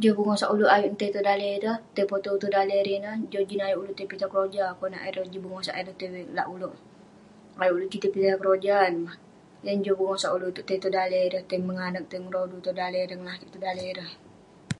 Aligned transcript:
Joh 0.00 0.14
bengosak 0.16 0.52
uleuk 0.54 0.74
ayuk 0.76 0.90
neh 0.92 1.00
tai 1.00 1.12
tong 1.14 1.26
daleh 1.28 1.50
ireh, 1.56 1.78
tai 1.94 2.04
potew 2.10 2.40
tong 2.40 2.54
daleh 2.56 2.76
ireh 2.82 2.96
ineh, 2.98 3.16
joh 3.32 3.44
jin 3.48 3.64
ayuk 3.66 3.80
uleuk 3.82 3.96
tai 3.98 4.08
pitah 4.10 4.30
keroja 4.32 4.64
konak 4.80 5.06
ireh 5.08 5.26
jin 5.32 5.42
bengosak 5.44 5.76
ireh 5.80 5.96
tai 6.00 6.08
lak 6.36 6.48
uleuk. 6.54 6.74
Ayuk 7.60 7.74
uleuk 7.76 7.90
juk 7.92 8.02
tai 8.02 8.14
pitah 8.14 8.36
keroja 8.40 8.74
ineh 8.88 9.02
mah..yan 9.06 9.74
neh 9.76 9.84
joh 9.84 9.96
bengosak 9.98 10.34
uleuk 10.36 10.52
iteuk 10.52 10.66
tai 10.68 10.78
tong 10.82 10.94
daleh 10.98 11.18
ireh, 11.22 11.28
ireh 11.28 11.42
tai 11.48 11.58
menganak 11.68 12.04
tai 12.10 12.18
ngerodu 12.24 12.56
tong 12.66 12.76
daleh 12.80 13.00
ireh, 13.04 13.10
tai 13.10 13.18
ngalakeik 13.24 13.50
tong 13.52 13.64
daleh 13.66 13.86
ireh. 13.92 14.10